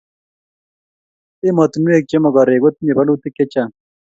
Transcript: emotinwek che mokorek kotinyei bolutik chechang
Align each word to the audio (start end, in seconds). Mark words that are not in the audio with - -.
emotinwek 1.47 2.03
che 2.09 2.17
mokorek 2.23 2.59
kotinyei 2.63 2.95
bolutik 2.97 3.33
chechang 3.37 3.73